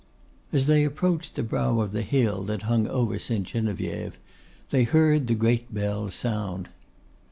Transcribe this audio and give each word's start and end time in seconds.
As 0.51 0.65
they 0.65 0.83
approached 0.83 1.35
the 1.35 1.43
brow 1.43 1.79
of 1.79 1.91
the 1.91 2.01
hill 2.01 2.41
that 2.45 2.63
hung 2.63 2.87
over 2.87 3.19
St. 3.19 3.45
Geneviève, 3.45 4.13
they 4.71 4.83
heard 4.83 5.27
the 5.27 5.35
great 5.35 5.71
bell 5.71 6.09
sound. 6.09 6.69